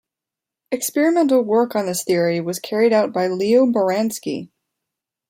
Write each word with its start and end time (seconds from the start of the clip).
Experimental 0.71 1.43
work 1.43 1.75
on 1.75 1.85
this 1.85 2.03
theory 2.03 2.41
was 2.41 2.57
carried 2.57 2.91
out 2.91 3.13
by 3.13 3.27
Leo 3.27 3.67
Baranski. 3.67 4.49